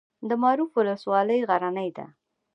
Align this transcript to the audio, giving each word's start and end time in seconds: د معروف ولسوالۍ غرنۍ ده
د 0.29 0.31
معروف 0.41 0.69
ولسوالۍ 0.79 1.39
غرنۍ 1.49 1.89
ده 1.97 2.05